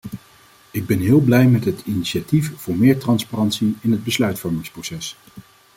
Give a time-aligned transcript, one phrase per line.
[0.71, 5.17] Ik ben heel blij met het initiatief voor meer transparantie in het besluitvormingsproces.